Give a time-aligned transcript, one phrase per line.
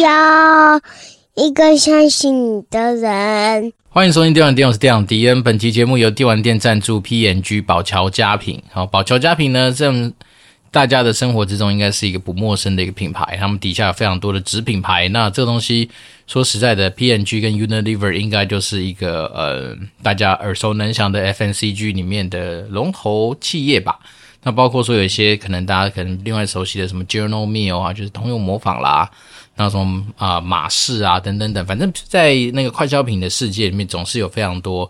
[0.00, 0.80] 要
[1.34, 3.72] 一个相信你的人。
[3.88, 5.42] 欢迎收听电玩店，我是店长迪恩。
[5.42, 8.62] 本期节目由电玩店赞助，PNG 宝桥佳品。
[8.70, 9.92] 好，宝桥佳品呢，这
[10.70, 13.36] 大家的生活之中应该是一个不陌生的一个品牌。
[13.40, 15.08] 他们底下有非常多的子品牌。
[15.08, 15.90] 那这个东西
[16.28, 23.98] 说实在的，PNG 跟 Unilever 应该就是一个呃大家耳熟能详的 FNCG 里面的龙头企业吧。
[24.44, 29.10] 那包括说有一些可能大家可能另外熟悉的什么 General Mill 啊，就是通用模仿啦，
[29.58, 34.88] 那种啊马氏啊等等等，反正在那个快消品的世界里面，总是有非常多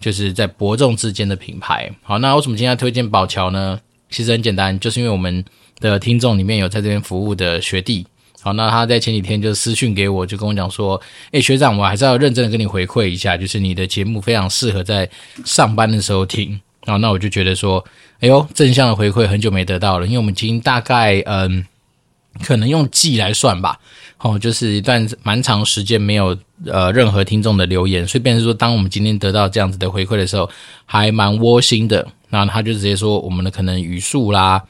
[0.00, 1.90] 就是在伯仲之间的品牌。
[2.02, 3.78] 好，那为什么今天要推荐宝桥呢？
[4.08, 5.44] 其实很简单，就是因为我们
[5.80, 8.06] 的听众里面有在这边服务的学弟。
[8.40, 11.00] 好，那他在前几天就私讯给我，就跟我讲说
[11.32, 15.10] ：“诶，学长，我还是要认真的跟你回馈一下，就是你的节目非常适合在
[15.44, 17.84] 上班的时候听。”好，那我就觉得说。
[18.20, 21.62] 哎呦，正向的回馈很久没得到了，因为我们已经大概嗯，
[22.42, 23.78] 可能用季来算吧，
[24.18, 30.48] 哦，就是一段蛮长时间没有呃任何听众的留言，所以变成说，当我们今天得到这样子的回馈的时候，
[30.86, 32.06] 还蛮窝心的。
[32.30, 34.60] 那他就直接说，我们的可能语速啦。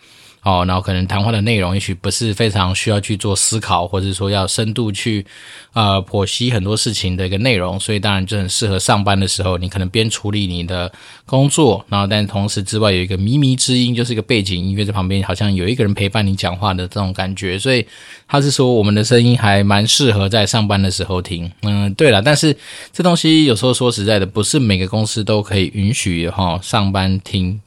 [0.44, 5.24] 哦，然后可能谈话的内容也许不是非常需要去做思考，或者说要深度去
[5.72, 10.92] 呃剖析很多事情的一个内容，所以当然就很适合上班的时候，你可能边处理你的
[11.24, 17.86] 工作，然后但同时之外有一个靡靡之音，就是一个背景音乐在旁边，好像有一个人陪伴你讲话的这种感觉，所以
[18.28, 21.50] 他是说我们的声音还蛮适合在上班的时候听。
[21.62, 22.54] 嗯，对了，但是
[22.92, 27.58] 这东西有时候说实在的，不是每个公司都可以允许哈上班听。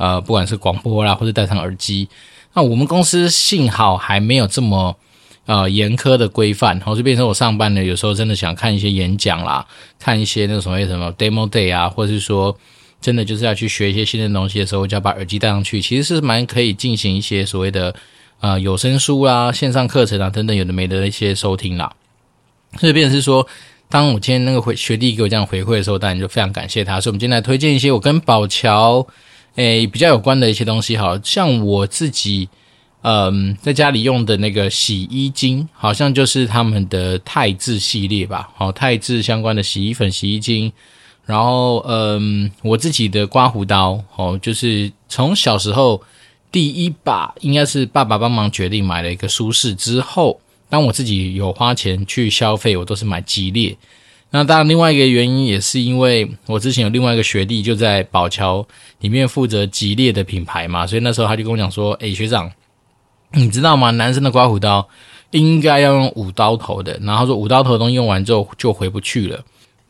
[0.00, 2.08] 呃，不管是广播啦，或者戴上耳机，
[2.54, 4.96] 那我们公司幸好还没有这么
[5.44, 9.66] 呃严苛的规范，然后就变成我上班呢，有时候真的想看一些演讲啦，
[9.98, 12.56] 看一些那个所谓什么 demo day 啊，或者是说
[12.98, 17.94] 真的就是要去学一些新的东西的时候，就要把耳机戴上去，其实是蛮可以进行一些所谓的
[18.40, 21.92] 呃有声书啦、线上课程啊等等有的没的一些收听啦。
[22.78, 23.46] 所以变成是说，
[23.90, 26.98] 当我今天那个回学弟给我这样回馈的时候，当然就非常感谢他。
[26.98, 29.06] 所以我们今天来推荐一些我跟宝桥。
[29.60, 32.48] 诶，比较有关的一些东西，好像我自己，
[33.02, 40.72] 嗯，在家里用的那个洗衣精，好像就是他们的泰致系列吧，好，泰致相关的洗衣粉、洗衣精，
[41.26, 46.02] 然后，嗯，我自己的刮胡刀，哦，就是从小时候
[46.50, 50.40] 第一把，应该是爸爸帮忙决定买了一个舒适之后，
[50.70, 53.76] 当我自己有花钱去消费，我都是买吉列。
[54.32, 58.64] 那当然，另外一个原因也是因为我之前有另外一个学弟就在宝桥
[59.00, 62.48] 里面负责吉列的品牌嘛，所以那时候他就跟我讲说：“诶，学长，
[63.32, 63.90] 你知道吗？
[63.90, 64.88] 男生的刮胡刀
[65.32, 66.96] 应该要用五刀头的。
[67.02, 69.40] 然后说五刀头的东西用完之后就回不去了。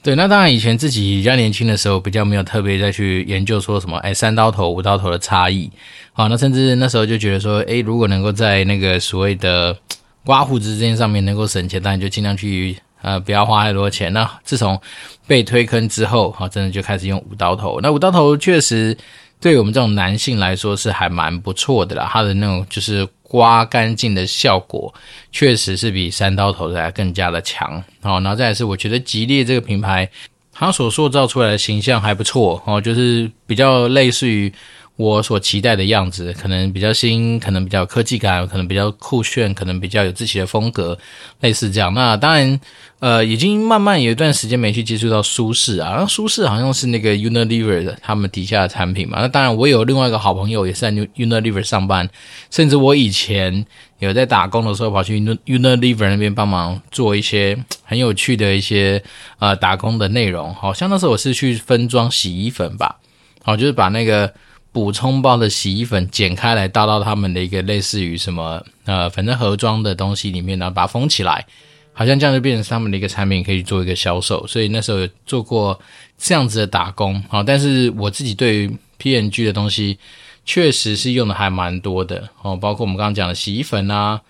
[0.03, 5.71] 对，那当然以前自己比较年轻的时候比较没有特别再去研究说什么诶，三刀头、五刀头的差异。
[6.15, 9.77] 好，那甚至那时候就觉得说，诶，如果能够在那个所谓的
[10.25, 12.79] 刮胡子这件上面能够省钱，当然就尽量去。
[13.03, 14.12] 呃，不要花太多钱。
[14.12, 14.81] 那自从
[15.27, 17.81] 被推坑之后，哈，真的就开始用五刀头。
[17.83, 18.97] 那五刀头确实
[19.41, 22.09] 对我们这种男性来说是还蛮不错的啦。
[22.12, 24.93] 它的那种就是刮干净的效果，
[25.33, 27.83] 确实是比三刀头的还更加的强。
[28.03, 30.09] 好，然后再来是我觉得吉列这个品牌，
[30.53, 34.53] 它所塑造出来的形象还不错哦，就是比较类似于。
[34.97, 40.99] 我所期待的样子，可能比较新，可能比较科技感，可能比较酷炫，可能比较有自己的风格，
[41.41, 41.95] 类似这样。
[41.95, 42.61] 那当然，
[42.99, 46.05] 呃，已经慢慢有一段时间没去接触到舒适啊。
[46.06, 49.21] 舒适好像是那个 Unilever 的他们底下的产品嘛。
[49.23, 52.06] 那当然，我有另外一个好朋友也是在 Unilever 上班，
[52.50, 53.65] 甚至我以前
[54.00, 59.03] 有在打工的时候跑去 Unilever 那边帮忙做一些 很有趣的一些
[59.39, 60.55] 呃打工的内容。
[60.55, 62.97] 好像那时候我是去分装洗衣粉吧，
[63.43, 64.31] 好，就是把那个。
[64.72, 71.44] 补充包的洗衣粉剪开来倒到他们的一个类似于什么呃，反正盒装的东西里面，然后把它封起来，
[71.93, 74.46] 好像这样就变成他们的一个产品，可以做一个销售。
[74.46, 75.78] 所以那时候有做过
[76.17, 79.99] 这样子的打工，啊，但是我自己对于 PNG 的东西
[80.44, 84.20] 确实是用的还蛮多的哦，包括我们刚刚讲的洗衣粉啊，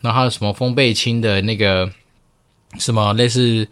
[0.00, 1.90] 然后还有什么风贝清的那个
[2.78, 3.68] 什么类似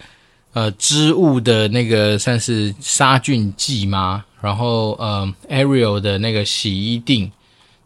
[0.52, 4.24] 呃织物的那个算是杀菌剂吗？
[4.40, 7.30] 然后，呃，Ariel 的那个洗衣錠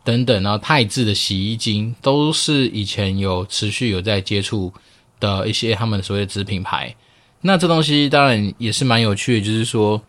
[0.04, 4.72] 等等，然后泰致的洗衣精，都是以前有持续有在接触
[5.19, 6.94] 的一些他们所谓的子品牌。
[7.40, 10.00] 那这东西当然也是蛮有趣的，就是说，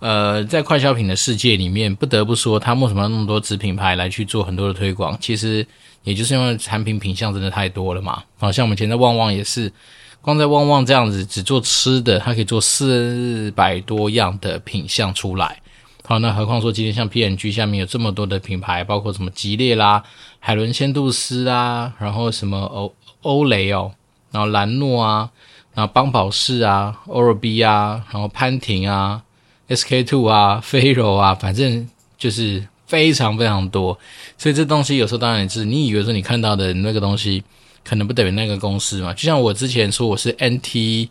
[0.00, 5.16] 呃，在快消品的世界里面，不得不说，他为什么那么多子品牌来去做很多的推广？
[5.20, 5.64] 其实
[6.02, 8.22] 也就是因为产品品项真的太多了嘛。
[8.38, 9.72] 好像我们以前在旺旺也是，
[10.20, 15.60] 光在旺旺这样子只做吃的，它可以做四百多样的品项出来。
[16.06, 20.04] 好，那何况说今天像 P N G 下面有这么多的品牌，包括什么吉列啦、
[20.38, 23.90] 海伦仙度丝啊，然后什么欧欧雷哦，
[24.30, 25.30] 然后兰诺啊，
[25.72, 29.22] 然后邦宝适啊、Oral-B 啊，然后潘婷啊、
[29.68, 33.98] SK two 啊、飞柔啊，反正就是非常非常多。
[34.36, 37.42] 所以这东西有时候当然也是你以为说你看到的那个东西，
[37.82, 39.14] 可能不等于那个公司嘛。
[39.14, 41.08] 就像我之前说我是 NT。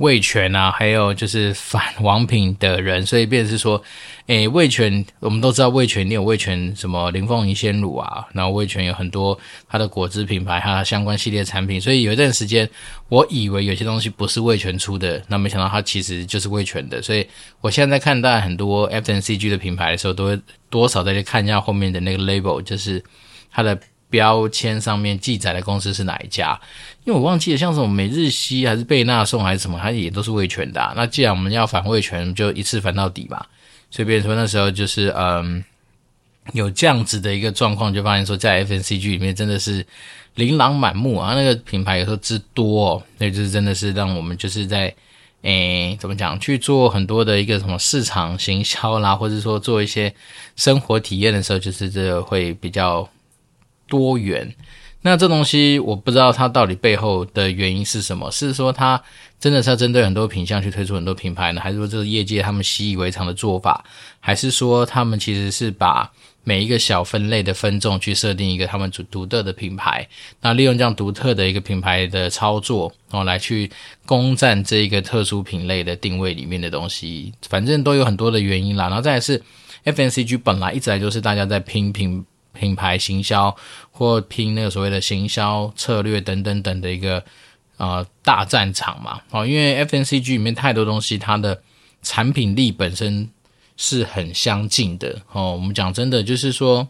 [0.00, 3.82] 味全啊，还有就是反王品的人，所以便是说，
[4.28, 9.38] 诶，味全我们都知道，味全你有味全什么林凤营鲜乳啊，然后味全有很多
[9.68, 12.68] 它的果汁品牌，还有相关系列产品，所以有一段时间，
[13.10, 17.26] 我以为有些东西不是味全出的，那没想到它其实就是味全的，所以
[17.60, 23.04] 我现在在看到很多 FMCG 的品牌的时候，都会多少再去看一下后面的那个 label，就是
[23.52, 23.78] 它的。
[24.10, 26.60] 标签上面记载的公司是哪一家？
[27.04, 30.92] 因为我忘记了，像什么每日西还是贝纳颂还是什么，它也都是味全的。
[30.96, 33.48] 那既然我们要反味全，就一次反到底吧。
[33.90, 35.64] 所以，变成说那时候就是嗯，
[36.52, 39.86] 有这样子的一个状况，就发现说在 FNCG 里面真的是
[40.34, 41.34] 琳琅满目啊。
[41.34, 44.94] 那个品牌有时候之多哦，那就是真的是让我们就是在
[45.42, 50.12] 诶怎么讲去做很多的一个什么市场行销啦，或者说做一些
[50.56, 53.08] 生活体验的时候，就是这个会比较。
[53.90, 54.54] 多元，
[55.02, 58.30] 那这东西我不知道它到底背后的原因是什么？
[58.30, 59.02] 是说它
[59.40, 61.60] 真的是要针对很多品相去推出很多品牌呢？
[61.60, 63.84] 还是说这是业界他们习以为常的做法？
[64.20, 66.10] 还是说他们其实是把
[66.44, 70.06] 每一个小分类的分众去设定一个他们独独特的品牌？
[70.42, 73.70] 那利用这样独特的一个品牌的操作哦，来去
[74.04, 78.88] 攻占这一个特殊品类的定位里面的东西，反正都有很多的原因啦。
[78.88, 79.42] 然后再来是
[79.84, 82.24] F N C G 本来一直来就是大家在拼拼。
[82.52, 83.54] 品牌行销
[83.90, 87.22] 或拼那个所谓的行销策略等等等的一个
[87.76, 91.62] 呃大战场嘛，哦，因为 F N C G 里面太多东西，它的
[92.02, 93.30] 产品力本身
[93.76, 95.52] 是很相近的哦。
[95.52, 96.88] 我们讲真的，就是说，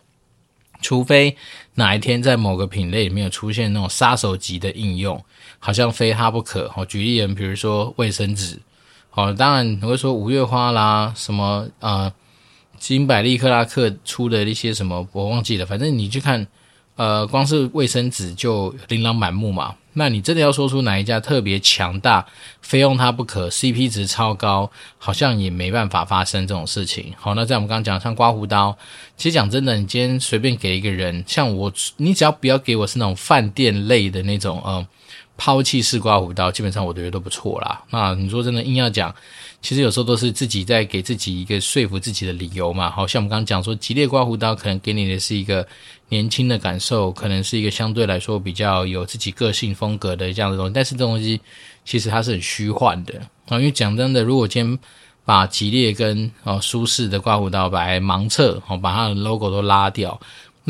[0.80, 1.36] 除非
[1.74, 5.22] 哪一天在某个品类里面有出现那种杀手级的应用，
[5.58, 6.72] 好像非它不可。
[6.74, 8.58] 哦，举例人，比如说卫生纸，
[9.12, 12.12] 哦，当然你会说五月花啦，什么呃。
[12.80, 16.44] 金百利克拉克出的一些什么我忘记了，反正你去看，
[16.96, 19.76] 呃，光是卫生纸就琳琅满目嘛。
[19.92, 22.24] 那你真的要说出哪一家特别强大，
[22.62, 27.12] 非用它不可，CP 值超高，好像也没办法发生这种事情。
[27.18, 28.78] 好，那在我们刚刚讲像刮胡刀，
[29.16, 34.86] 其实讲真的，你今天随便给一个人，像我，你只要不要给我是那种饭店类的那种，嗯、
[35.42, 37.82] 抛弃式刮胡刀，基本上我觉得都不错啦。
[37.88, 39.14] 那你说真的硬要讲。
[39.62, 42.90] 其实有时候都是自己在给自己一个说服自己的理由嘛。
[42.90, 45.66] 好像我们刚刚讲说，吉列刮胡刀可能给你的是一个
[46.10, 50.72] 年轻的感受，可能是一个相对来说比较有自己个性风格的这样的东西。
[50.74, 51.40] 但是这东西
[51.86, 53.14] 其实它是很虚幻的
[53.48, 53.58] 啊。
[53.58, 54.78] 因为讲真的，如果今天
[55.24, 60.18] 把吉列跟哦舒适的刮胡刀来盲测，哦把它的 logo 都拉掉，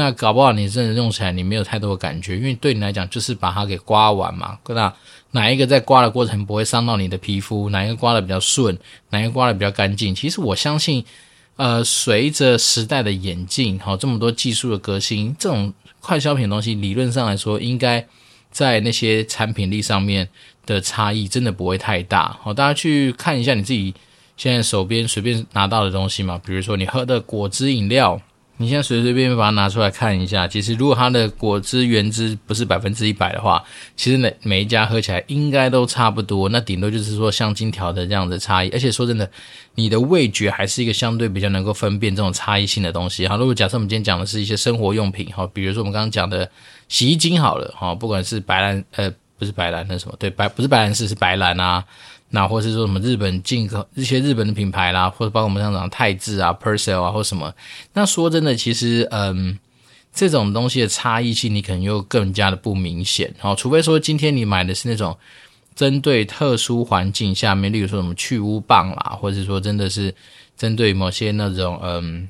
[0.00, 4.92] 那搞不好你真的用起来你没有太多的感觉，因为对你来讲就是把它给刮完嘛，那。
[5.32, 7.70] 哪一个在刮的过程不会伤到你的皮肤？
[7.70, 8.76] 哪一个刮的比较顺？
[9.10, 10.12] 哪一个刮的比较干净？
[10.12, 11.04] 其实我相信，
[11.54, 18.04] 呃，随着时代的演进，好，这么多技术的革新，这种快消品的东西，理论上来说，应该
[18.50, 20.28] 在那些产品力上面
[20.66, 22.36] 的差异真的不会太大。
[22.42, 23.94] 好，大家去看一下你自己
[24.36, 28.20] 现在手边随便拿到的东西嘛，比如说你喝的果汁饮料。
[28.60, 33.64] 你现在随随便便把它拿出来看一下，其实如果它的果汁原汁不是百分之一百的话，
[33.96, 38.68] 其实每每一家喝起来应该都差不多，那顶多就是说香精调的这样的差异。
[38.68, 39.30] 而且说真的，
[39.76, 43.26] 你的味觉还是一个相对比较能够分辨这种差异性的东西。
[43.26, 46.46] 好，如果假设我们今天讲的是一些生活用品，哈，比如说我们刚刚讲的
[46.88, 51.82] 洗衣精好了，哈，不管是白兰，呃，不是白兰，那什么，对，白不是白兰氏，是白兰啊。
[52.30, 57.52] 那或是说什么日本进口一些日本的品牌啦，或者包括我们像讲泰致啊、Persil 啊，或什么。
[57.92, 59.58] 那说真的，其实嗯，
[60.14, 63.34] 这种东西的差异性你可能又更加的不明显。
[63.38, 65.16] 好，除非说今天你买的是那种
[65.74, 70.14] 针对特殊环境下面，例如说什么去污棒啦，或者说真的是
[70.56, 72.28] 针对某些那种嗯。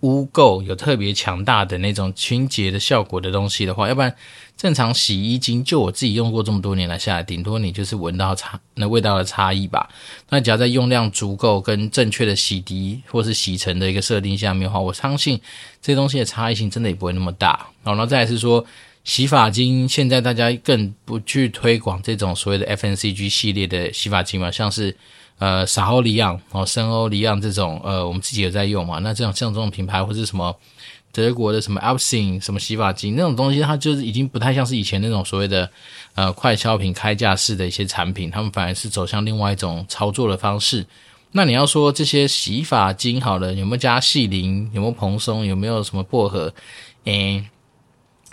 [0.00, 4.14] 污垢有特别强大的那种清洁的效果的东西的话，要不然
[4.56, 9.88] 正常洗衣精，就我自己用过这么多年来下来，顶多你就是闻到差那味道的差异吧。
[10.28, 15.40] 那只要在用量足够跟正确的洗涤或是洗尘的一个设定下面的话，我相信
[15.82, 17.66] 这些东西的差异性真的也不会那么大。
[17.82, 18.64] 然后再来是说
[19.08, 24.94] 洗发精，现在大家更不去推广这种所谓的 FNCG 系列的洗发精嘛，像是。
[25.40, 28.98] 呃，沙欧里昂哦，森欧里昂这种，呃，我们自己有在用嘛。
[28.98, 30.52] 那这种像这种品牌，或者什么
[31.12, 35.70] 德国的什么 Absin 什么洗发精那种东西，它就是已经不太像是以前那种所谓的
[36.16, 40.84] 呃快消品开架式的一些产品，他们反而是走向另外一种操作的方式。
[41.30, 44.68] 那你要说这些洗发精好了，有没有加细磷？
[44.72, 45.46] 有没有蓬松？
[45.46, 46.52] 有没有什么薄荷？
[47.04, 47.44] 诶，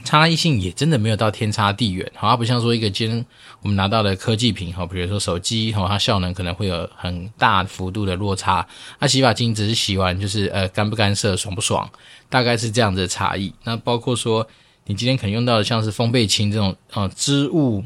[0.04, 2.12] 差异性也真的没有到天差地远。
[2.16, 3.26] 好，它不像说一个今天
[3.62, 8.68] 我们拿到的科技品，哈，比如说手机，哈，它效能可能会有很大幅度的落差。
[9.00, 11.90] 那洗发精只是洗完就是呃干不干涩、爽不爽，
[12.30, 13.54] 大概是这样子的差异。
[13.64, 14.48] 那包括说
[14.86, 17.84] 你今天可能用到的像是风倍清这种呃织物。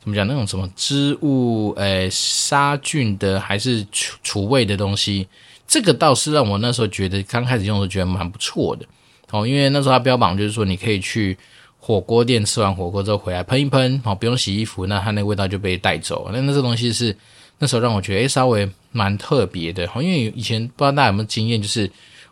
[0.00, 0.26] 怎么讲？
[0.26, 5.28] 那种什么织物，诶，杀菌的还是除除味的东西，
[5.64, 8.84] 这个倒是让我那时候觉得刚开始用的时候觉得蛮不错的
[9.32, 9.44] 哦。
[9.44, 11.36] 因为那时候它标榜就是说，你可以去
[11.78, 16.30] 火锅店吃完火锅之后回来喷一喷，哦，不用洗衣服，那它那味道就被带走。
[16.32, 17.16] 那那这东西是
[17.58, 19.84] 那时候让我觉得，诶，稍微蛮特别的。
[19.96, 21.90] 因为以前不知道大家有没有经验，就是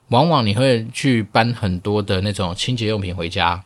[0.09, 3.61] 往往你会去搬很多的那种清洁用品回家，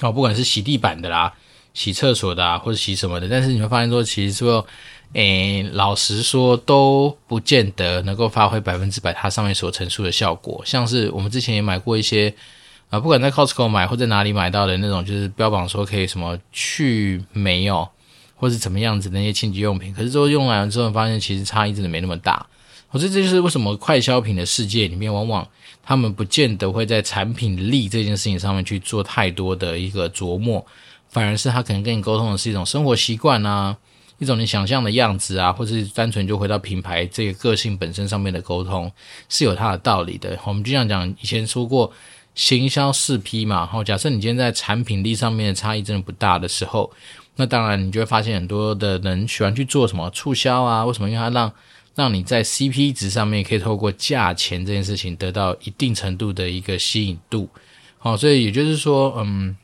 [0.00, 1.32] 哦，不管是洗地板的啦。
[1.74, 4.66] 洗厕所的啊，或者洗什么的，但是你会发现说，其实说，
[5.14, 10.62] 诶，老实说都不见得能够发挥百分之百它上面所陈述的效果。
[10.66, 12.32] 像是我们之前也买过一些，
[12.90, 17.88] 啊，不管在 Costco 买或者哪里买到的那种，就是标榜说可以什么去霉哦，
[18.36, 22.46] 或是怎么样子那些清洁用品，可是之后用完了之后，发现其实差异真的没那么大。
[22.90, 25.46] 我觉得这就是为什么快消品的世界里面，往往
[25.82, 30.64] 他们不见得会在产品力这件事情上面去做太多的一个琢磨。
[31.10, 33.74] 反而是他可能跟你沟通的是一种生活习惯啊，
[34.18, 38.90] 一种你想象的样子啊，或是单纯就回到品牌这个个性本身上面的沟通
[39.28, 40.36] 是有它的道理的。
[40.44, 41.92] 我们就像讲以前说过，
[42.34, 46.90] 行销四 P 嘛，好，假设你今天在产品力上面的差异真的不大的时候，
[47.36, 51.08] 那当然你就会发现很多的人喜欢去做什么促销啊，为什么？
[51.08, 51.52] 因为它让
[51.94, 57.48] 让你在 CP 值上面可以透过价钱这件事情得到一定程度的一个吸引度。
[57.98, 59.56] 好，所以也就是说，嗯。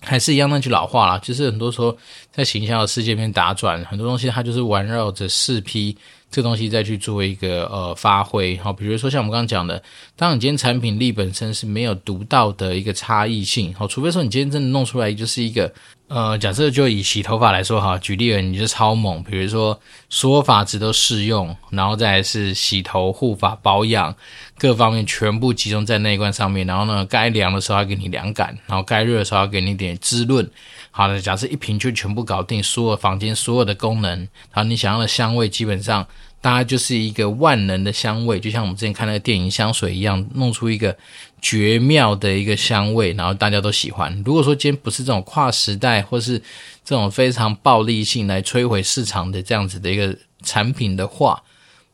[0.00, 1.96] 还是一样那句老话啦，就是很多时候
[2.32, 5.96] 在形象的世界面打转，很多东西它就是围绕着四 P
[6.30, 8.56] 这个东西再去做一个呃发挥。
[8.56, 9.82] 好，比如说像我们刚刚讲的，
[10.16, 15.72] 当你今天产品力本身是没有独到的一个差异性，好，除非说你今天真的弄出来就是一个。
[16.10, 24.12] 呃，假设就以洗头发来说哈，举例而言，你就超猛，比如说所有发质都适用，然后再来是洗头、护发、保养
[24.58, 30.50] 各方面全部集中在那一罐上面，然后呢，该凉的时候要给你凉感，然后该热的时候要给你点滋润。
[30.90, 34.18] 好的，假设一瓶就全部搞定，所有房间所有的功能，
[34.52, 36.04] 然后你想要的香味基本上。
[36.42, 40.96] 大家就是一个万能的香味，就像我们之前看那个电影香水一样，弄出一个
[41.42, 44.10] 绝妙的一个香味，然后大家都喜欢。
[44.24, 46.38] 如果说今天不是这种跨时代，或是
[46.82, 51.42] 这种非常暴力性来摧毁市场的这样子的一个产品的话，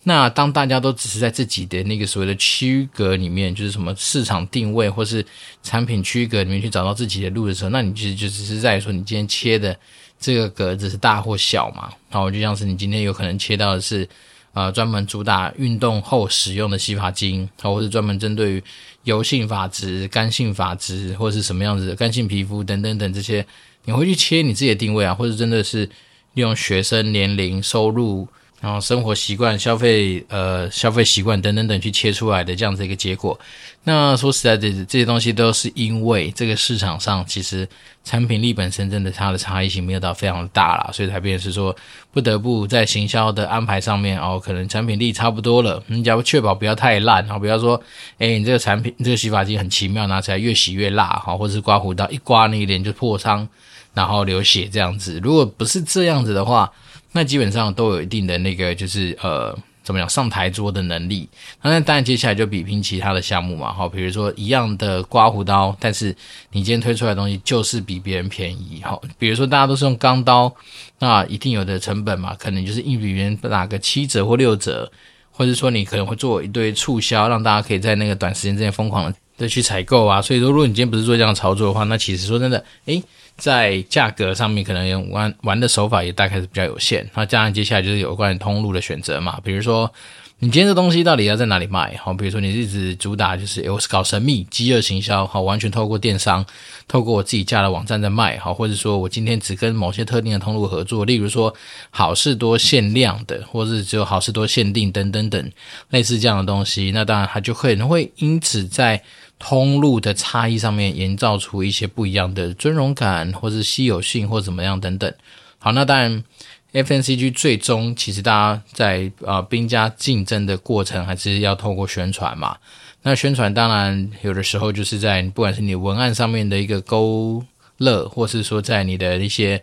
[0.05, 5.27] 那当大家都只是在自己的那个所谓的区隔里面，就是什么市场定位或是
[5.65, 9.77] 产品区隔里面去找到自己的路的时候，那你其实就只是在说你今天切的
[10.21, 11.91] 这个格子是大或小嘛？
[12.09, 14.09] 然后，就像是你今天有可能切到的是。
[14.57, 18.65] 呃，专门主打运动后使用的洗发精，或者专门针对于
[19.05, 23.45] 油性发质、干性发质，或者是什么样子的干性皮肤等等等这些，
[23.85, 25.85] 你会去切你自己的定位啊，或者真的是
[26.33, 28.27] 利用学生年龄、收入。
[28.67, 33.39] 然后生活习惯、消费呃消费习惯等等等去切出来的这样子一个结果。
[33.85, 37.69] 那说实在的，这些东西都是因为这个市场上其实
[38.03, 41.73] 产品力本身真的它的差异性没有到非常大啦，所以才变成是说
[42.11, 47.81] 不得不在行销的安排上面哦，可能产品力差不多了，你只要确保不要太烂然后，不要说
[48.19, 53.49] 诶你这个产品这个洗发精很奇妙，拿起来越洗越辣哈，或者是刮胡刀一刮那一点就破伤，
[53.95, 55.21] 然后流血这样子。
[55.23, 56.69] 如果不是这样子的话，
[57.17, 61.27] 那基本上都有一定的那个，就是呃，怎么讲上台桌的能力。
[61.63, 66.15] 那当然接下来就比拼其他的项目嘛，好，比如说一样的刮胡刀，但是
[66.53, 70.55] 你今天推出来的东西就是比别人便宜，好，比如说大家都是用钢刀，
[70.99, 74.93] 那一定有的成本嘛，可能就是硬比别人打个七折或六折，
[75.31, 80.21] 或者说你可能会做一堆促销，让大家可以在那个短时间之内疯狂的去采购啊。
[80.21, 83.03] 所以说，如果你今天不是做这样的操作的话，那其实说真的，诶。
[83.37, 87.09] 在价格上面，可能玩玩的手法也大概是比较有限。
[87.15, 89.39] 那加上，接下来就是有关通路的选择嘛。
[89.45, 89.93] 比如说，
[90.39, 91.97] 你今天这东西到底要在哪里卖？
[92.03, 96.45] 好，比如说你一直主打就是我是搞神秘饥饿行销，好，完全透过电商，
[96.89, 101.55] 透过我自己架的网站在卖，好，或者说我今天只跟某些特定的通路合作，例如说
[101.91, 105.53] 好事多限量的，或者是只有好事多限定等等等，
[105.91, 106.91] 类似这样的东西。
[106.93, 109.03] 那当然，它就可能会因此在。
[109.39, 115.13] 通路的差异上面，营造出一些不一样的尊荣感，或是稀有性，或怎么样等等。
[115.59, 116.25] 好，那当然
[116.73, 122.57] ，FNCG 最终其实大家在啊兵家竞争的过程，还是要透过宣传嘛。
[123.03, 127.45] 那宣传当然有的时候就是在不管是你文案上面的一个勾
[127.79, 129.63] 勒，或是说在你的一些。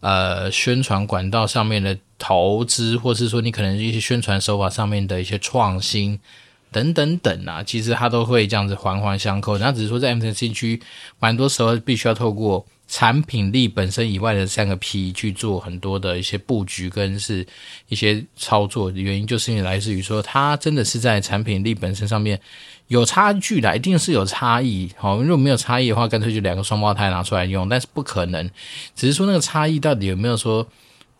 [0.00, 6.20] 呃宣传管道上面的投资，或是说你可能一些宣传手法上面的一些创新。
[6.74, 9.56] 等等等啊，其实它都会这样子环环相扣。
[9.58, 10.82] 那只是说在 MTC 区
[11.20, 17.46] 蛮多时候必须要透过产品力本身以外的三个 P 去做很多的一些布局跟是
[17.88, 18.90] 一些操作。
[18.90, 22.40] 原因就是因为来自于说，它真的是在产品力本身上面
[22.88, 24.90] 有差距的，一定是有差异。
[24.96, 27.68] 好，如果没有差异的话，干脆就两个双胞胎拿出来用。
[27.68, 28.50] 但是不可能，
[28.96, 30.66] 只是说那个差异到底有没有说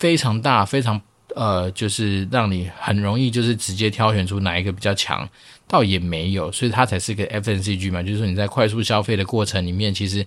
[0.01, 1.01] 非常大，非常。
[1.35, 5.29] 呃，就是让你很容易就是直接挑选出哪一个比较强，
[5.67, 8.03] 倒也没有，所以它才是个 F N C G 嘛。
[8.03, 10.25] 就是说你在快速消费的过程里面，其实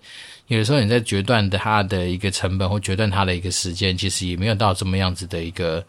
[0.48, 5.84] 有的时候你在决断的它的一个成本或决断它的一个时间，其实也没有到这么样子的一个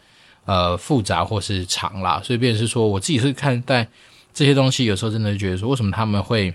[0.45, 2.21] 呃复杂或是长啦。
[2.23, 3.87] 所以，变成是说我自己是看待
[4.33, 6.53] 这些东西，有时候真的觉得说，为什么他们会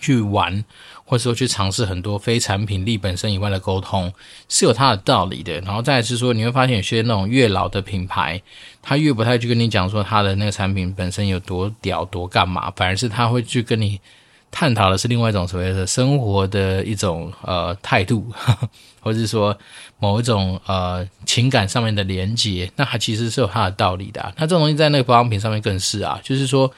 [0.00, 0.64] 去玩？
[1.04, 4.12] 或者说去尝试很多非产品力本身以外的沟通
[4.48, 8.40] 是有它的道理的，然后再是说你会发现有些那种越老的品牌，
[8.80, 14.00] 他越不太去跟你讲说他的那个产品本身有多屌多干嘛，反而是他会去跟你
[14.52, 18.32] 探讨的是另外一种所谓的生活的一种呃态度，
[19.02, 19.58] 或者是说
[19.98, 24.32] 某一种呃情感上面的连接，那它其实是有它的道理的啊。
[24.36, 26.70] 那这种东西在那个保养品上面更是啊，就是说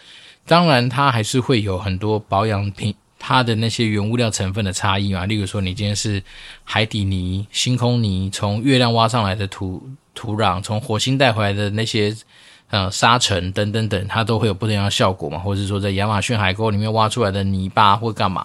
[0.47, 2.95] 当然它还是会有很多保养品。
[3.25, 6.21] 它的那些原物料成分的差异嘛，例如说你今天是
[6.65, 9.81] 海底泥、星空泥，从月亮挖上来的土
[10.13, 12.13] 土壤，从火星带回来的那些
[12.71, 18.45] 呃沙尘等等等，它都会有不同样的效果嘛，或者是说在亚马逊海沟里面挖出来的泥巴或干嘛。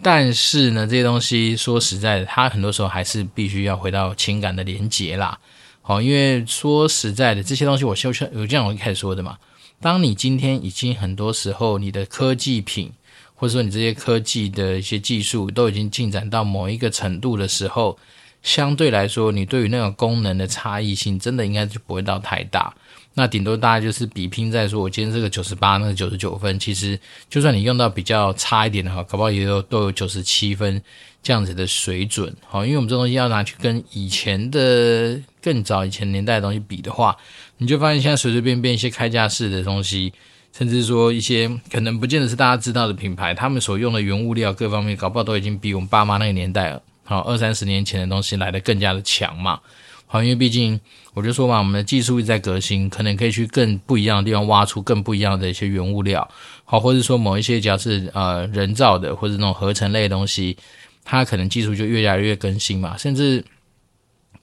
[0.00, 5.38] 但是呢，这些东西说实在的，它很多时候还是必须要回到情感的连结啦。
[5.82, 9.36] 好，因为说实在的，这些东西我就像有这样我一开始说的嘛，
[9.82, 12.90] 当你今天已经很多时候你的科技品。
[13.34, 17.98] 或者说你这些科技的一些技术都已经进展到某一个程度的时候，
[18.42, 22.72] 相对来说，你对于那种功能的差异性，真的应该就不会到太大。
[23.16, 26.98] 那顶多大家就是比拼在说，我今天这个九十八，那个九十九分，其实
[27.30, 30.82] 就算你用到比较差一点的话，搞不好也有都有九十七分
[31.22, 32.34] 这样子的水准。
[32.46, 37.16] 好，因为我们这东西要拿去跟以前的更早以前年代的东西比的话，
[37.58, 40.12] 你就发现现在随随便便一些开架式的东西。
[40.56, 49.58] 甚至说一些可能不见得是大家知道的品牌，他们所用的原物料各方面，搞不好都已经比我们爸妈那个年代，好二三十年前的东西来得更加的强嘛。
[50.06, 50.78] 好，因为毕竟
[51.12, 56.28] 我就说嘛，我们的技术一直在革新，可能可以去更不一样的地方挖出更不一样的一些原物料。
[56.64, 60.56] 好，或者说某一些只要是呃人造的或者那种合成类的东西，
[61.02, 62.96] 它可能技术就越来越更新嘛。
[62.96, 63.44] 甚至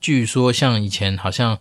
[0.01, 1.57] 据说像以前好像。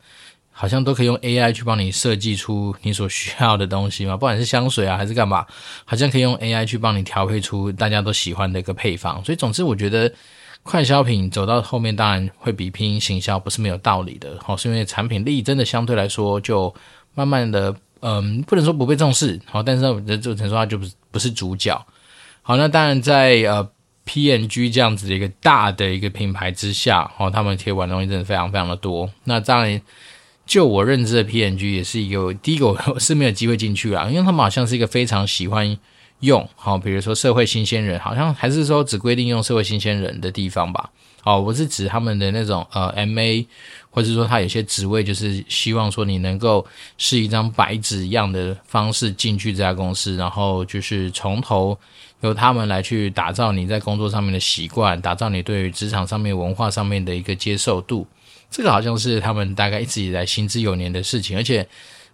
[0.61, 5.47] 好像都可以用 AI 去帮你设计出你所需要的东西嘛， 不管是香水啊还是干嘛，
[5.87, 9.25] 好像可以用 AI 去帮你调配出大家都喜欢的一个配方。
[9.25, 10.13] 所以总之，我觉得
[10.63, 14.37] 快消品走到后面，当然会比拼行销不是没有道理的。
[14.45, 16.75] 好，是因为产品力真的相对来说就
[17.15, 21.75] 慢慢的，嗯，不能说不被重视，好，但是我觉得这个说话就不是不是主角。
[22.43, 23.67] 好，那当然在呃
[24.05, 29.09] PNG 这样子的一个大的一个品牌之下，哦，他们可以玩的东西真的非常非常的多。
[29.25, 29.81] 那当然。
[30.51, 35.79] 就我认知的 P N G 也是一个第一个我是没有机会进去啦，因为他们好像是一个非常喜欢
[36.23, 40.91] 用好，比如说社会新鲜人，好像还是说只规定用社会新鲜人的地方吧。
[41.23, 43.47] 哦，我是指他们的那种呃 MA，
[43.91, 46.67] 或者说他有些职位就是希望说你能够
[46.99, 51.79] 是一张白纸一样的方式进去这家公司，然后就是从头
[52.23, 58.05] 由他们来去打造你在工作上面的习惯，打造你对于职场上面文化上面的一个接受度。
[58.51, 61.67] 这个好像是他们大概一直以来行之有年的事情，而且，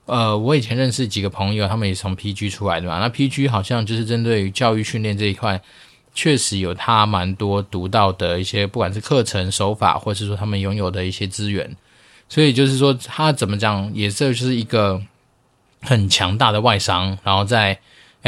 [0.05, 2.99] 呃，我以前认识几个朋友，他们也从 PG 出来的嘛。
[2.99, 5.61] 那 PG 好像就是针对于教育训练这一块，
[6.15, 11.75] 确实有他蛮多独到的一些，不管是课程手法，或是说他们拥有的一些资源。
[12.29, 15.01] 所以就是说，他怎么讲，也是就是一个
[15.81, 17.79] 很强大的外商，然后在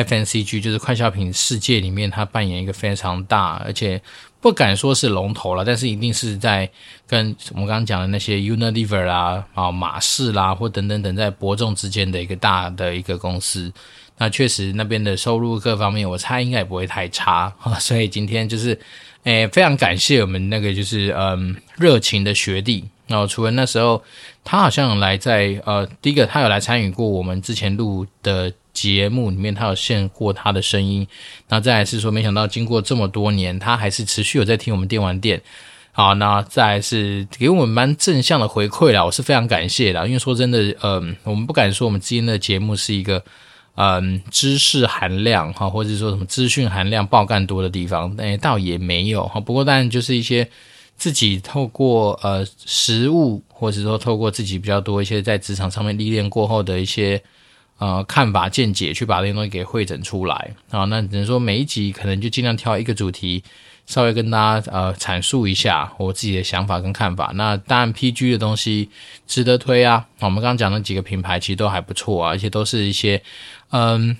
[0.05, 4.01] FNCG 就是快消品世界里面，它扮演一个非常大，而且。
[4.41, 6.71] 不敢说是龙头了，但是一定是在
[7.09, 13.73] 跟我们刚刚讲的那些 Unilever 啦、啊马士啦或等等等在伯仲之间的一个大的一个公司。
[14.17, 17.81] 那确实那边的收入各方面，我猜应该也不会太差啊。
[17.81, 18.79] 所以今天就是，
[19.25, 22.89] 诶，非常感谢我们那个就是嗯热情的学弟。
[23.09, 24.01] 然后除了那时候
[24.45, 28.53] 他好像来在呃第一个他有来参与过我们之前录的。
[28.81, 31.07] 节目里面，他有献过他的声音，
[31.49, 35.43] 那再来是说，没想到经过这么多年，他还是持续有在听我们电玩店。
[35.91, 40.07] 好，那再来是给我们蛮正向的回馈啦，我是非常感谢的。
[40.07, 43.21] 因为说真的，嗯，我们不敢说我们今天的节目是一个
[43.75, 49.41] 嗯知识含量哈，或者说什么资讯含量爆干多的地方，哎，倒也没有哈。
[49.41, 50.49] 不过当然就是一些
[50.97, 57.21] 自己透过呃实物，或者说透过自己比较多一些在职场上面历练过后的一些
[57.79, 60.85] 呃看法见解，去把这些东西给汇整出来啊。
[60.85, 63.43] 那只能说每一集可能就尽量挑一个主题，
[63.87, 67.33] 稍微跟大家呃阐述一下我自己的想法跟看法。
[67.35, 68.91] 那当然 PG 的东西
[69.27, 70.07] 值得推啊。
[70.21, 73.23] 我们刚刚讲的几个品牌其实都还不错啊，而且都是一些
[73.71, 74.17] 嗯，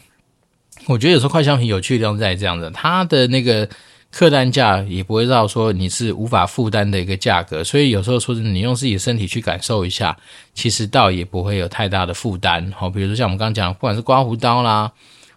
[0.87, 3.69] 我觉得有时候快消品有趣的地方在这样子，它的那个。
[4.11, 10.17] 客单价也不会到说你是无法负担的一个价格，所以有时候说是你用自己的身体去感受一下，
[10.55, 12.73] 其实倒也不会有太大的负担。
[12.75, 14.91] 好，比如说像我们刚刚讲，不管是刮胡刀啦，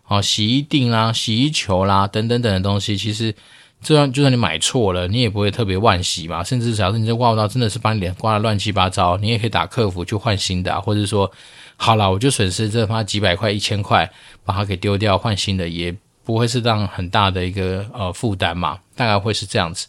[0.03, 3.36] 好，洗衣錠啦、洗衣球啦等等等的东西，其实
[3.81, 6.41] 就算就算你买错了，你也不会特别万喜嘛。
[6.41, 11.29] 甚至假如你这刮胡刀真的是把你脸刮得乱七八糟，你也可以打客服去换新的，或者说
[11.75, 14.10] 好了，我就损失这他几百块、一千块，
[14.45, 15.93] 把它给丢掉换新的也。
[16.32, 18.80] 不会是这样很大的一个呃负担嘛？
[18.96, 19.88] 大概会是这样子。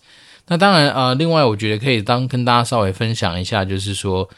[0.48, 4.28] 那当然呃，另外我觉得可以当跟大家稍微分享一下，就是说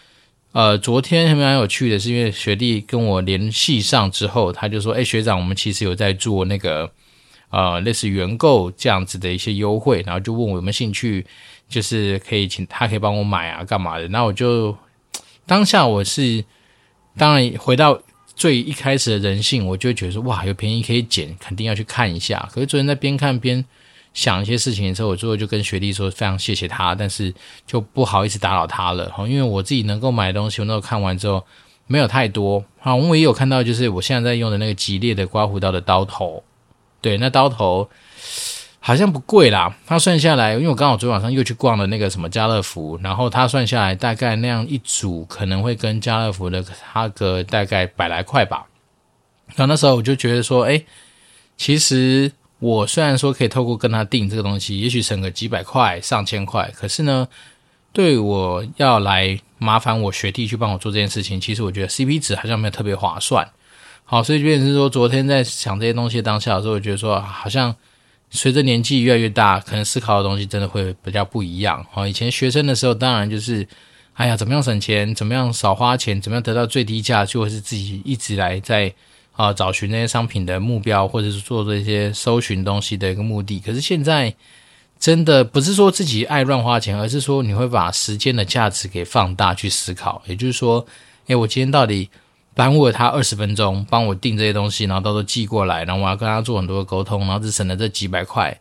[0.53, 6.91] 呃，昨天还蛮有趣的是，因为学弟跟我联系上之后，他就说：“哎，学长，我们其实有在做那个
[7.49, 11.27] 呃类似原购这样子的一些优惠，然后就问我有没有兴趣，
[11.69, 14.77] 就是可以请他可以帮我买啊，干嘛的？”那我就
[15.47, 16.45] 当下我是
[17.17, 17.99] 当然回到。
[18.37, 22.49] 最一开始的人性，我就觉得说，哇，有便宜可以捡，肯定要去看一下。
[22.53, 23.65] 可是昨天在边看边
[24.13, 27.33] 想一些事情的时候，我最后就跟学弟说，非常谢谢他，但是
[27.67, 29.13] 就不好意思打扰他了。
[29.29, 31.45] 因为我自己能够买的东西，我那时候看完之后
[31.87, 32.65] 没有太多。
[32.79, 36.43] 好，我也有看到，就是我现在在用的那个吉列的刮胡刀的刀头，
[37.01, 37.89] 对，那刀头。
[38.87, 48.67] 好像不贵啦，他算下来，因为我刚好昨天晚上又去逛了那个什么家乐福，然后他算下来大概那样一组可能会跟家乐福的差个大概百来块吧。
[49.57, 50.85] 然后那时候我就觉得说，哎，
[51.57, 57.27] 其实我虽然说可以透过跟他订这个东西，也许省个几百块、上千块，可是呢，
[57.91, 63.49] 对我要来麻烦我学弟去帮我做这件事情，其实我觉得 CP 值好像没有特别划算。
[64.05, 67.75] 好，所以就是说，昨天在想这些东西当下的时候，我觉得说好像。
[68.31, 72.07] 随着年纪越来越大，可能思考的东西真的会比较不一样哦。
[72.07, 73.67] 以前学生的时候，当然就是，
[74.15, 78.93] 哎呀，怎么样省钱，怎么样少花钱，怎么样得到最低价，就会是自己一直来在
[79.33, 83.61] 啊找寻那些商品的目标，或者是做这些搜寻东西的一个目的。
[83.61, 84.35] 可是现在，
[84.99, 90.21] 真的不是说自己爱乱花钱，而是说你会把时间的价值给放大去思考。
[90.27, 90.85] 也就是说，
[91.29, 92.11] 哎，我今天到底。
[92.55, 98.57] 耽误了他二十分钟，帮我订这些东西，然后到时候寄过来，然后我要跟他做很多的沟通，然后只省了这几百块，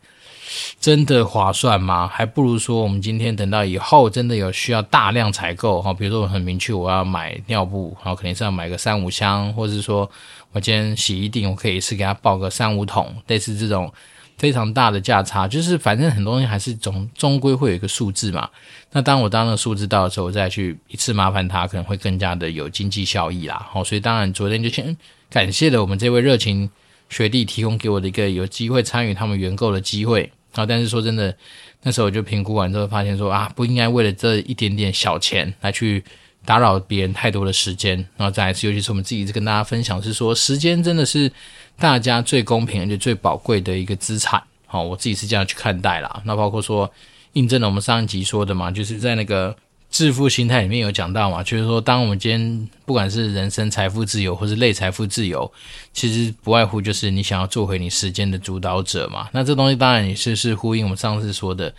[0.80, 2.08] 真的划算吗？
[2.08, 10.10] 还不如说我们今天等到以后真的有需要大量采购哈，比如说我很明确我要买尿布，然后肯定是要买个三五箱，或者是说
[10.52, 13.92] 我今天洗衣錠，我可以一次给他报个三五桶，类似这种。
[14.38, 18.50] 非常大的价差，就是反正很多东西还是总终归会有一个数字嘛。
[18.92, 23.66] 那当我当那个数字到的时候，再去一次麻烦他，可能会更加的有经济效益啦。
[23.72, 24.96] 好，所以当然昨天就先
[25.30, 26.70] 感谢了我们这位热情
[27.10, 30.66] 学弟提供给我的一个有机会参与他们原购的机会啊。
[30.66, 31.36] 但是说真的，
[31.84, 36.04] 那时候我就评估完之后发现说啊，不应该为了这一点点小钱来去
[36.46, 37.98] 打扰别人太多的时间。
[38.18, 41.32] 然后再一次，尤其是我们自己跟大家分享是说，时间真的是。
[41.76, 46.22] 大家最公平而且最宝贵的一个资产，好，我自己是这样去看待啦。
[46.24, 46.90] 那包括说，
[47.34, 49.54] 印证了我们上一集说的嘛，就是在那个
[49.94, 55.50] 致富心态里面有讲到嘛，就是说，当我们今天不管是人生财富自由，或是类财富自由，
[55.94, 59.30] 其实不外乎就是你想要做回你时间的主导者嘛。
[59.34, 61.72] 那这东西当然也是是呼应我们上次说的。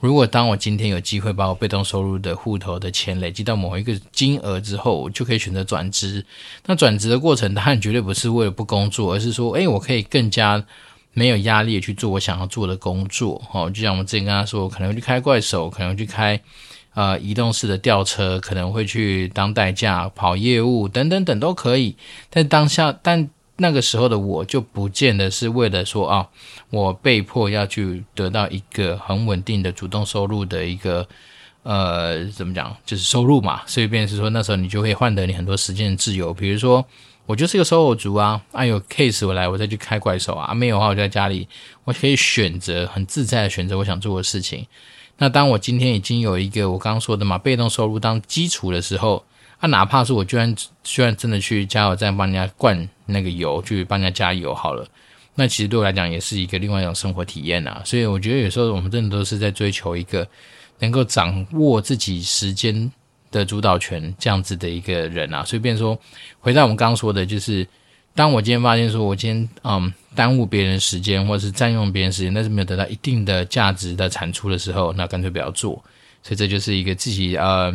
[0.00, 6.24] 如果当我今天有机会把我被动收入的户头的钱累积到某一个金额之后，我就可以选择转职。
[6.64, 10.64] 那转职的过程当然绝对不是为了不工作，而是说，诶，我可以更加
[11.12, 13.42] 没有压力去做我想要做的工作。
[13.52, 16.40] 哦，就像我们之前跟他说，可能去开怪手，可能去开
[16.98, 21.94] 呃移动式的吊车，可能会去当代驾跑业务等等等都可以。
[22.28, 26.26] 但当下，但那个时候的我就不见得是为了说啊，
[26.70, 31.06] 我被迫要去得到一个很稳定的主动收入的一个
[31.62, 33.62] 呃，怎么讲，就是收入嘛。
[33.64, 36.34] 所以便是说，那时候你就可以换得你很多时间的自由。
[36.34, 36.84] 比如说，
[37.26, 41.46] 我就是一个售后族啊，啊有 case 我来，我再去开怪兽啊，没有的话我就在家里，
[41.84, 44.66] 我可以选择很自在的选择我想做的事情。
[45.18, 49.24] 那当我今天已经有一个我刚刚说的嘛，被动收入当基础的时候。
[49.60, 50.54] 啊，哪怕是我居然
[50.84, 54.86] 居然真的去加油站帮人家灌那个油，去帮人家加油好了，
[55.34, 57.82] 那其实对我来讲也是一个另外一种生活体验啊。
[57.84, 60.24] 所以我觉得有时候我们真的都是在追求一个
[60.78, 62.88] 能够掌握自己时间
[63.32, 65.44] 的主导权这样子的一个人啊。
[65.44, 65.98] 所以，变说
[66.38, 67.66] 回到我们刚刚说的，就是
[68.14, 75.72] 当我今天发现说我今天嗯耽误别人时间，或者是占用别人时间，但是没有得到一定的价值的产出的时候，那干脆不要做。
[76.22, 77.72] 所以这就是一个自己呃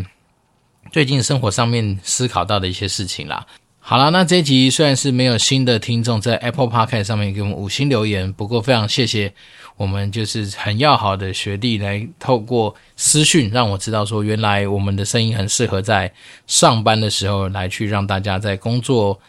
[0.91, 3.45] 最近生活上面思考到的一些事情啦。
[3.79, 9.33] 好了，那这一集虽然是没有新的听众在 Apple Podcast 上面给我们五星留言，不过非常谢谢
[9.75, 16.11] 我们就是很要好的学弟来透过私讯让我知道说，原来我们的声音很适合在
[16.47, 19.19] 上班的时候来去让大家在工作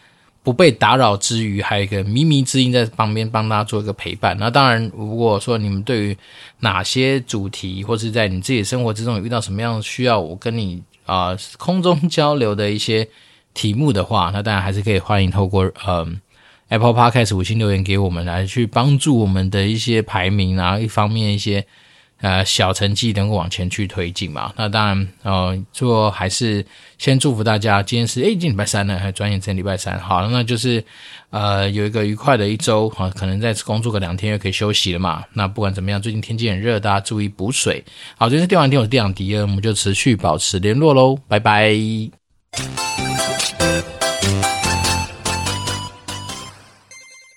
[0.45, 4.37] 不被打扰之余，还有一个靡靡之音在旁边帮大家做一个陪伴。
[4.39, 6.17] 那当然，如果说你们对于
[6.61, 13.05] 哪些主题或是在你自己生活之中有遇到什么样需要我跟你啊、空中交流的一些。
[13.55, 16.05] 题目的话，那当然还是可以欢迎透过呃
[16.67, 21.65] Apple Podcast 五星留言给我们，来去帮助我们的一些排名，然后一方面一些
[22.25, 24.51] 呃小成绩能够往前去推进嘛。
[24.57, 26.65] 那当然呃，最后还是
[26.97, 30.83] 先祝福大家，今天是诶，今天礼拜三呢，还转眼成礼拜三，好，那就是
[31.29, 35.23] 呃有一个愉快的一周啊，可能再工作个两天又可以休息了嘛。
[35.33, 37.83] 那不管怎么样，最近天气很热，大家注意补水。
[38.17, 41.75] 好，这是电玩店，我是店长迪恩，我们就持续保持联络喽，拜拜。